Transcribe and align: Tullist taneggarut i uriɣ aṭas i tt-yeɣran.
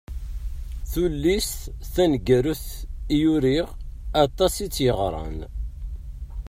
Tullist 0.91 1.59
taneggarut 1.93 2.65
i 3.17 3.19
uriɣ 3.33 3.67
aṭas 4.23 4.53
i 4.65 4.67
tt-yeɣran. 4.67 5.39